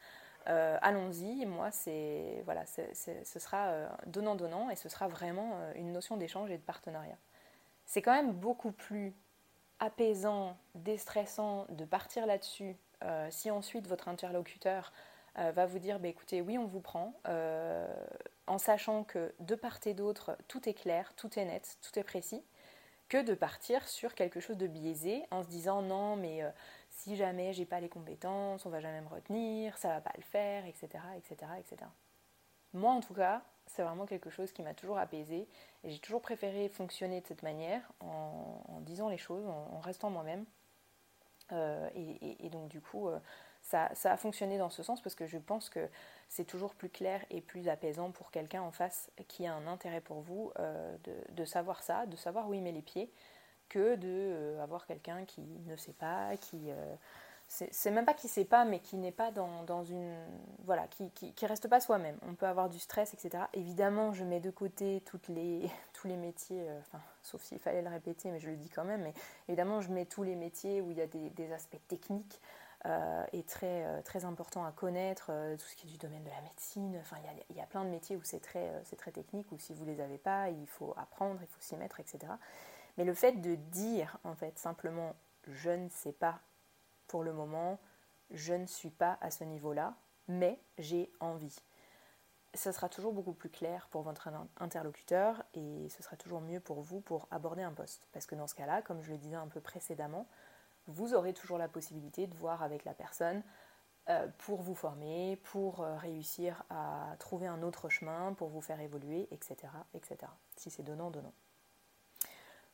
euh, 0.49 0.77
allons-y, 0.81 1.45
moi 1.45 1.71
c'est 1.71 2.41
voilà, 2.45 2.65
ce 2.65 3.39
sera 3.39 3.67
euh, 3.67 3.87
donnant-donnant 4.07 4.69
et 4.69 4.75
ce 4.75 4.89
sera 4.89 5.07
vraiment 5.07 5.51
euh, 5.53 5.73
une 5.75 5.93
notion 5.93 6.17
d'échange 6.17 6.51
et 6.51 6.57
de 6.57 6.63
partenariat. 6.63 7.17
C'est 7.85 8.01
quand 8.01 8.13
même 8.13 8.33
beaucoup 8.33 8.71
plus 8.71 9.13
apaisant, 9.79 10.57
déstressant 10.75 11.65
de 11.69 11.85
partir 11.85 12.25
là-dessus 12.25 12.75
si 13.31 13.51
ensuite 13.51 13.85
votre 13.85 14.07
interlocuteur 14.07 14.93
va 15.35 15.65
vous 15.65 15.79
dire 15.79 15.99
bah, 15.99 16.07
écoutez, 16.07 16.39
oui, 16.41 16.57
on 16.57 16.65
vous 16.65 16.79
prend, 16.79 17.13
en 18.47 18.57
sachant 18.57 19.03
que 19.03 19.33
de 19.41 19.55
part 19.55 19.79
et 19.85 19.93
d'autre, 19.93 20.37
tout 20.47 20.69
est 20.69 20.73
clair, 20.73 21.11
tout 21.17 21.37
est 21.37 21.43
net, 21.43 21.77
tout 21.81 21.99
est 21.99 22.03
précis, 22.05 22.41
que 23.09 23.21
de 23.21 23.33
partir 23.33 23.85
sur 23.89 24.15
quelque 24.15 24.39
chose 24.39 24.55
de 24.55 24.67
biaisé 24.67 25.25
en 25.31 25.43
se 25.43 25.49
disant 25.49 25.81
non, 25.81 26.15
mais 26.15 26.43
si 27.03 27.17
jamais 27.17 27.51
j'ai 27.51 27.65
pas 27.65 27.81
les 27.81 27.89
compétences, 27.89 28.65
on 28.65 28.69
va 28.69 28.79
jamais 28.79 29.01
me 29.01 29.09
retenir, 29.09 29.77
ça 29.77 29.89
va 29.89 29.99
pas 29.99 30.13
le 30.15 30.23
faire, 30.23 30.65
etc. 30.65 31.03
etc., 31.17 31.51
etc. 31.59 31.89
Moi 32.73 32.93
en 32.93 33.01
tout 33.01 33.13
cas, 33.13 33.41
c'est 33.67 33.83
vraiment 33.83 34.05
quelque 34.05 34.29
chose 34.29 34.53
qui 34.53 34.63
m'a 34.63 34.73
toujours 34.73 34.97
apaisé 34.97 35.47
et 35.83 35.89
j'ai 35.89 35.99
toujours 35.99 36.21
préféré 36.21 36.69
fonctionner 36.69 37.19
de 37.19 37.27
cette 37.27 37.43
manière 37.43 37.81
en, 37.99 38.79
disant 38.81 39.09
les 39.09 39.17
choses, 39.17 39.45
en, 39.45 39.79
restant 39.81 40.09
moi-même. 40.09 40.45
Euh, 41.51 41.89
et, 41.93 42.49
donc 42.49 42.69
du 42.69 42.79
coup, 42.79 43.09
euh, 43.09 43.19
ça, 43.61 43.89
a 44.05 44.17
fonctionné 44.17 44.57
dans 44.57 44.69
ce 44.69 44.81
sens 44.81 45.01
parce 45.01 45.13
que 45.13 45.27
je 45.27 45.37
pense 45.37 45.69
que 45.69 45.89
c'est 46.29 46.45
toujours 46.45 46.73
plus 46.73 46.89
clair 46.89 47.23
et 47.29 47.41
plus 47.41 47.67
apaisant 47.67 48.11
pour 48.11 48.31
quelqu'un 48.31 48.61
en 48.61 48.71
face 48.71 49.11
qui 49.27 49.45
a 49.45 49.53
un 49.53 49.67
intérêt 49.67 50.01
pour 50.01 50.21
vous 50.21 50.53
euh, 50.59 50.95
de, 51.31 51.45
savoir 51.45 51.83
ça, 51.83 52.05
de 52.05 52.15
savoir 52.15 52.47
où 52.47 52.53
il 52.53 52.61
met 52.61 52.71
les 52.71 52.81
pieds, 52.81 53.11
que 53.73 53.95
de 53.95 54.07
euh, 54.07 54.63
avoir 54.63 54.85
quelqu'un 54.85 55.25
qui 55.25 55.41
ne 55.65 55.75
sait 55.75 55.93
pas, 55.93 56.37
qui 56.37 56.69
euh, 56.69 56.95
c'est 57.47 57.91
même 57.91 58.05
pas 58.05 58.13
qui 58.13 58.27
sait 58.27 58.45
pas, 58.45 58.65
mais 58.65 58.79
qui 58.79 58.97
n'est 58.97 59.11
pas 59.11 59.31
dans, 59.31 59.83
une 59.83 60.15
voilà, 60.63 60.87
qui, 60.87 61.11
qui, 61.11 61.45
reste 61.45 61.67
pas 61.67 61.79
soi-même. 61.79 62.17
On 62.27 62.33
peut 62.33 62.47
avoir 62.47 62.69
du 62.69 62.79
stress, 62.79 63.13
etc. 63.13 63.43
Évidemment, 63.53 64.11
je 64.11 64.23
mets 64.23 64.39
de 64.39 64.49
côté 64.49 65.03
les 65.29 65.69
tous 65.93 66.07
les 66.07 66.15
métiers, 66.15 66.65
euh, 66.67 66.79
sauf 67.21 67.41
s'il 67.43 67.59
fallait 67.59 67.81
le 67.81 67.89
répéter, 67.89 68.31
mais 68.31 68.39
je 68.39 68.49
le 68.49 68.55
dis 68.55 68.69
quand 68.69 68.85
même. 68.85 69.01
Mais 69.01 69.13
évidemment, 69.47 69.81
je 69.81 69.89
mets 69.89 70.05
tous 70.05 70.23
les 70.23 70.35
métiers 70.35 70.81
où 70.81 70.91
il 70.91 70.97
y 70.97 71.01
a 71.01 71.07
des, 71.07 71.53
aspects 71.53 71.81
techniques. 71.87 72.39
et 73.33 73.43
très, 73.43 74.01
très 74.03 74.25
important 74.25 74.65
à 74.65 74.71
connaître, 74.71 75.31
tout 75.57 75.65
ce 75.65 75.75
qui 75.75 75.87
est 75.87 75.91
du 75.91 75.97
domaine 75.97 76.23
de 76.23 76.29
la 76.29 76.41
médecine. 76.41 76.97
Enfin, 76.99 77.17
il 77.21 77.55
y 77.55 77.59
a, 77.59 77.61
y 77.61 77.63
a 77.63 77.67
plein 77.67 77.83
de 77.85 77.89
métiers 77.89 78.15
où 78.15 78.23
c'est 78.23 78.41
très, 78.41 78.81
très 78.97 79.11
technique, 79.11 79.51
où 79.51 79.59
si 79.59 79.73
vous 79.73 79.85
les 79.85 80.01
avez 80.01 80.17
pas, 80.17 80.49
il 80.49 80.67
faut 80.67 80.93
apprendre, 80.97 81.39
il 81.41 81.47
faut 81.47 81.61
s'y 81.61 81.75
mettre, 81.75 81.99
etc. 81.99 82.33
Mais 82.97 83.05
le 83.05 83.13
fait 83.13 83.33
de 83.33 83.55
dire, 83.55 84.17
en 84.23 84.35
fait, 84.35 84.57
simplement, 84.59 85.15
je 85.47 85.69
ne 85.69 85.89
sais 85.89 86.11
pas 86.11 86.39
pour 87.07 87.23
le 87.23 87.33
moment, 87.33 87.79
je 88.31 88.53
ne 88.53 88.65
suis 88.65 88.89
pas 88.89 89.17
à 89.21 89.31
ce 89.31 89.43
niveau-là, 89.43 89.95
mais 90.27 90.59
j'ai 90.77 91.11
envie. 91.19 91.55
Ce 92.55 92.71
sera 92.71 92.87
toujours 92.87 93.13
beaucoup 93.13 93.33
plus 93.33 93.49
clair 93.49 93.87
pour 93.89 94.03
votre 94.03 94.29
interlocuteur 94.57 95.43
et 95.55 95.89
ce 95.89 96.03
sera 96.03 96.15
toujours 96.15 96.39
mieux 96.39 96.59
pour 96.59 96.81
vous 96.81 97.01
pour 97.01 97.27
aborder 97.31 97.63
un 97.63 97.73
poste. 97.73 98.07
Parce 98.11 98.27
que 98.27 98.35
dans 98.35 98.47
ce 98.47 98.53
cas-là, 98.53 98.83
comme 98.83 99.01
je 99.01 99.11
le 99.11 99.17
disais 99.17 99.35
un 99.35 99.47
peu 99.47 99.59
précédemment, 99.59 100.27
vous 100.85 101.15
aurez 101.15 101.33
toujours 101.33 101.57
la 101.57 101.67
possibilité 101.67 102.27
de 102.27 102.35
voir 102.35 102.61
avec 102.61 102.85
la 102.85 102.93
personne 102.93 103.41
euh, 104.09 104.27
pour 104.39 104.61
vous 104.61 104.75
former, 104.75 105.37
pour 105.37 105.81
euh, 105.81 105.95
réussir 105.95 106.63
à 106.69 107.15
trouver 107.19 107.47
un 107.47 107.63
autre 107.63 107.89
chemin, 107.89 108.33
pour 108.33 108.49
vous 108.49 108.61
faire 108.61 108.79
évoluer, 108.81 109.27
etc. 109.31 109.55
etc. 109.93 110.17
si 110.57 110.69
c'est 110.69 110.83
donnant-donnant. 110.83 111.33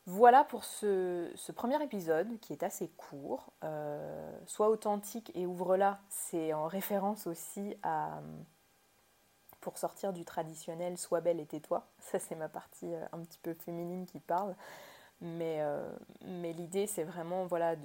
Voilà 0.06 0.44
pour 0.44 0.64
ce, 0.64 1.52
premier 1.52 1.82
épisode 1.82 2.38
qui 2.40 2.52
est 2.52 2.62
assez 2.62 2.88
court. 2.96 3.52
Euh, 3.64 4.32
sois 4.46 4.70
authentique 4.70 5.30
et 5.34 5.46
ouvre-la, 5.46 6.00
c'est 6.08 6.52
en 6.52 6.66
référence 6.66 7.26
aussi 7.26 7.76
à 7.82 8.20
pour 9.60 9.76
sortir 9.76 10.14
du 10.14 10.24
traditionnel 10.24 10.96
sois 10.96 11.20
belle 11.20 11.38
et 11.38 11.46
tais-toi. 11.46 11.86
Ça 12.00 12.18
c'est 12.18 12.34
ma 12.34 12.48
partie 12.48 12.94
euh, 12.94 13.04
un 13.12 13.20
petit 13.20 13.38
peu 13.38 13.54
féminine 13.54 14.06
qui 14.06 14.20
parle. 14.20 14.56
Mais, 15.20 15.58
euh, 15.60 15.92
mais 16.22 16.54
l'idée 16.54 16.86
c'est 16.86 17.04
vraiment 17.04 17.44
voilà, 17.44 17.76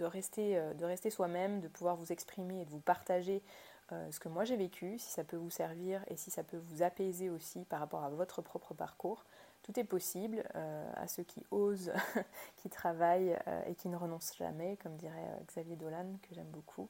rester, 0.00 0.56
de 0.76 0.84
rester 0.84 1.10
soi-même, 1.10 1.60
de 1.60 1.66
pouvoir 1.66 1.96
vous 1.96 2.12
exprimer 2.12 2.60
et 2.62 2.64
de 2.64 2.70
vous 2.70 2.80
partager 2.80 3.42
ce 3.90 4.18
que 4.18 4.28
moi 4.28 4.44
j'ai 4.44 4.56
vécu, 4.56 4.98
si 4.98 5.10
ça 5.10 5.24
peut 5.24 5.36
vous 5.36 5.50
servir 5.50 6.04
et 6.08 6.16
si 6.16 6.30
ça 6.30 6.42
peut 6.42 6.56
vous 6.56 6.82
apaiser 6.82 7.30
aussi 7.30 7.64
par 7.64 7.80
rapport 7.80 8.02
à 8.02 8.10
votre 8.10 8.42
propre 8.42 8.74
parcours 8.74 9.24
tout 9.64 9.80
est 9.80 9.84
possible 9.84 10.44
euh, 10.54 10.92
à 10.94 11.08
ceux 11.08 11.22
qui 11.24 11.42
osent, 11.50 11.92
qui 12.56 12.68
travaillent 12.68 13.36
euh, 13.48 13.64
et 13.66 13.74
qui 13.74 13.88
ne 13.88 13.96
renoncent 13.96 14.36
jamais, 14.36 14.76
comme 14.76 14.96
dirait 14.96 15.16
euh, 15.16 15.44
Xavier 15.46 15.74
Dolan, 15.74 16.18
que 16.22 16.34
j'aime 16.34 16.50
beaucoup. 16.50 16.88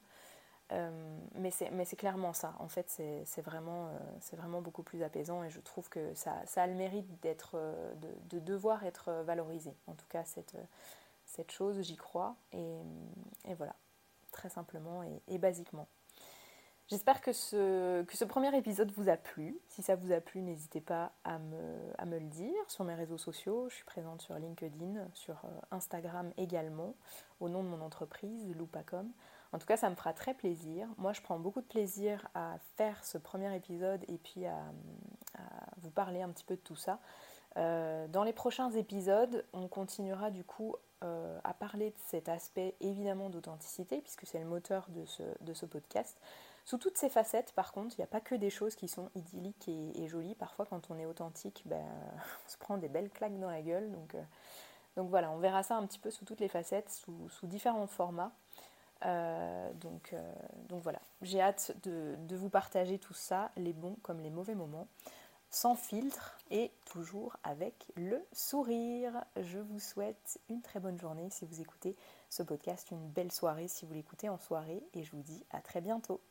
mais 1.37 1.51
c'est 1.53 1.97
clairement 1.97 2.33
ça. 2.33 2.55
En 2.59 2.69
fait, 2.69 2.87
c'est 2.89 3.43
vraiment, 3.43 3.91
beaucoup 4.61 4.83
plus 4.83 5.05
apaisant 5.05 5.45
et 5.45 5.51
je 5.51 5.61
trouve 5.61 5.89
que 5.89 6.13
ça, 6.15 6.43
a 6.57 6.67
le 6.67 6.75
mérite 6.75 7.07
de, 7.23 8.39
devoir 8.41 8.85
être 8.85 9.23
valorisé. 9.25 9.73
En 9.87 9.95
tout 9.95 10.07
cas, 10.09 10.25
cette, 10.25 11.53
chose, 11.53 11.81
j'y 11.81 11.97
crois. 11.97 12.35
Et, 12.53 13.55
voilà, 13.55 13.77
très 14.33 14.49
simplement 14.49 15.05
et 15.29 15.39
basiquement. 15.39 15.87
J'espère 16.89 17.23
que 17.23 17.33
ce, 17.33 18.03
que 18.03 18.17
ce 18.17 18.27
premier 18.27 18.55
épisode 18.57 18.91
vous 18.93 19.09
a 19.09 19.17
plu. 19.17 19.59
Si 19.69 19.83
ça 19.83 19.97
vous 19.97 20.13
a 20.13 20.21
plu, 20.21 20.43
n'hésitez 20.43 20.83
pas 20.83 21.13
à 21.25 21.39
me, 21.39 21.63
à 21.97 22.05
me 22.05 22.19
le 22.19 22.27
dire 22.27 22.53
sur 22.69 22.85
mes 22.85 22.95
réseaux 22.95 23.17
sociaux. 23.17 23.69
Je 23.71 23.77
suis 23.77 23.85
présente 23.85 24.21
sur 24.21 24.35
LinkedIn, 24.35 25.09
sur 25.15 25.37
euh, 25.45 25.61
Instagram 25.71 26.31
également, 26.37 26.95
au 27.41 27.49
nom 27.49 27.63
de 27.65 27.69
mon 27.69 27.81
entreprise, 27.81 28.55
Loupacom. 28.55 29.11
En 29.55 29.59
tout 29.59 29.67
cas, 29.67 29.79
ça 29.79 29.89
me 29.89 29.95
fera 29.95 30.13
très 30.13 30.35
plaisir. 30.35 30.89
Moi, 30.99 31.15
je 31.15 31.23
prends 31.23 31.39
beaucoup 31.39 31.63
de 31.63 31.67
plaisir 31.67 32.29
à 32.35 32.59
faire 32.77 33.03
ce 33.05 33.17
premier 33.17 33.55
épisode 33.57 34.05
et 34.09 34.19
puis 34.19 34.45
à, 34.47 34.59
vous 35.79 35.91
parler 35.91 36.23
un 36.23 36.31
petit 36.31 36.45
peu 36.45 36.57
de 36.57 36.61
tout 36.61 36.77
ça. 36.77 36.99
Euh, 37.57 38.09
dans 38.09 38.25
les 38.25 38.33
prochains 38.33 38.71
épisodes, 38.73 39.45
on 39.53 39.69
continuera 39.69 40.31
du 40.31 40.45
coup 40.45 40.75
euh, 41.05 41.39
à 41.45 41.55
parler 41.55 41.91
de 41.91 41.97
cet 42.07 42.29
aspect 42.29 42.75
évidemment 42.81 43.31
d'authenticité, 43.31 44.01
puisque 44.01 44.27
c'est 44.27 44.41
le 44.41 44.47
moteur 44.47 44.89
de 44.91 45.05
ce, 45.05 45.23
de 45.43 45.55
ce, 45.55 45.67
podcast. 45.67 46.19
Sous 46.65 46.79
toutes 46.79 46.97
ces 46.97 47.11
facettes, 47.11 47.53
par 47.53 47.73
contre, 47.73 47.95
il 47.97 48.01
n'y 48.01 48.05
a 48.05 48.09
pas 48.09 48.23
que 48.23 48.35
des 48.35 48.49
choses 48.49 48.75
qui 48.75 48.89
sont 48.89 49.11
idylliques 49.15 49.69
et, 49.69 50.09
jolies. 50.09 50.35
Parfois, 50.35 50.65
quand 50.65 50.91
on 50.91 50.99
est 50.99 51.05
authentique, 51.05 51.63
ben, 51.67 51.85
on 52.47 52.49
se 52.49 52.57
prend 52.57 52.79
des 52.79 52.89
belles 52.89 53.11
claques 53.11 53.39
dans 53.39 53.51
la 53.51 53.61
gueule. 53.61 53.93
Donc, 53.93 54.15
euh, 54.15 54.23
donc 54.97 55.11
voilà, 55.11 55.31
on 55.31 55.39
verra 55.39 55.63
ça 55.63 55.77
un 55.77 55.87
petit 55.87 55.99
peu 55.99 56.11
sous 56.11 56.25
toutes 56.25 56.41
les 56.41 56.49
facettes, 56.49 56.91
sous, 56.91 57.29
différents 57.47 57.87
formats. 57.87 58.33
Euh, 59.05 59.73
donc, 59.75 60.15
euh, 60.15 60.35
donc, 60.69 60.83
voilà, 60.83 61.01
j'ai 61.21 61.43
hâte 61.43 61.77
de, 61.83 62.17
vous 62.35 62.49
partager 62.49 62.99
tout 62.99 63.13
ça, 63.13 63.51
les 63.57 63.75
bons 63.75 63.97
comme 64.03 64.21
les 64.21 64.31
mauvais 64.31 64.55
moments, 64.55 64.89
sans 65.51 65.75
filtre 65.75 66.39
et 66.51 66.73
toujours 66.87 67.37
avec 67.43 67.87
le 67.95 68.25
sourire. 68.33 69.23
Je 69.37 69.59
vous 69.59 69.81
souhaite 69.81 70.41
une 70.49 70.63
très 70.63 70.81
bonne 70.81 70.99
journée 70.99 71.29
si 71.31 71.45
vous 71.45 71.61
écoutez 71.61 71.95
ce 72.31 72.43
podcast, 72.43 72.91
une 72.91 73.07
belle 73.11 73.33
soirée 73.33 73.69
si 73.69 73.85
vous 73.85 73.93
l'écoutez 73.93 74.31
en 74.31 74.39
soirée 74.39 74.83
et 74.95 75.03
je 75.03 75.11
vous 75.13 75.23
dis 75.23 75.45
à 75.51 75.61
très 75.61 75.83
bientôt. 75.83 76.23